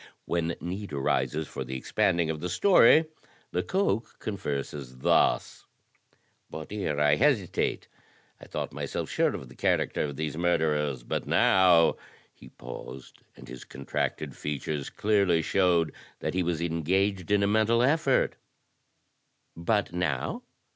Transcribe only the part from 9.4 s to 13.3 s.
the character of these murderers; but now —"He paused;